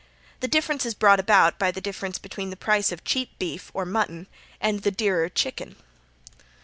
[0.39, 3.85] The difference is brought about by the difference between the price of cheap beef or
[3.85, 4.25] mutton
[4.59, 5.75] and the dearer chicken.